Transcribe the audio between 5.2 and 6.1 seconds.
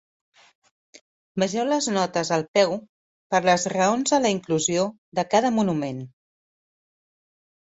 de cada monument.